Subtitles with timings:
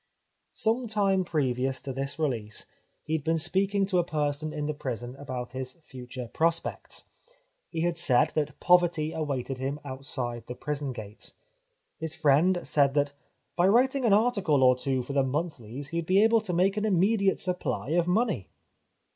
[0.55, 2.65] Some time previous to this release
[3.03, 7.03] he had been speaking to a person in the prison about his future prospects.
[7.69, 11.35] He had said that poverty awaited him outside the prison gates.
[11.97, 13.13] His friend said that"
[13.55, 16.61] by writing an article or two for the monthlies he would be able to earn
[16.61, 18.49] an immediate supply of money."